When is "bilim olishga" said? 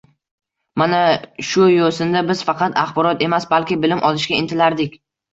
3.83-4.39